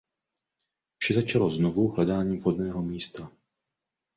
[0.97, 3.31] Vše začalo znovu hledáním vhodného místa.